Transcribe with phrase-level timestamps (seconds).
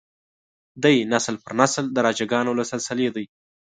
[0.83, 3.25] دی نسل پر نسل د راجه ګانو له سلسلې دی.